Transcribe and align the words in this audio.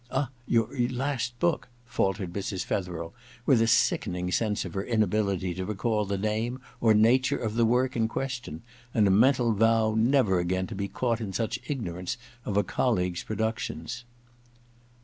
* 0.05 0.11
Ah— 0.11 0.31
your 0.47 0.67
last 0.89 1.37
book?' 1.37 1.67
faltered 1.85 2.33
Mrs. 2.33 2.65
Fetherel, 2.65 3.13
with 3.45 3.61
a 3.61 3.67
sickening 3.67 4.31
sense 4.31 4.65
of 4.65 4.73
her 4.73 4.83
inability 4.83 5.53
to 5.53 5.63
recall 5.63 6.05
the 6.05 6.17
name 6.17 6.59
or 6.79 6.95
nature 6.95 7.37
of 7.37 7.53
the 7.53 7.65
work 7.65 7.95
in 7.95 8.07
question, 8.07 8.63
and 8.95 9.07
a 9.07 9.11
mental 9.11 9.53
vow 9.53 9.93
never 9.95 10.39
again 10.39 10.65
to 10.65 10.73
be 10.73 10.87
caught 10.87 11.21
in 11.21 11.33
such 11.33 11.59
ignorance 11.67 12.17
of 12.45 12.57
a 12.57 12.63
colleague's 12.63 13.21
productions. 13.21 14.03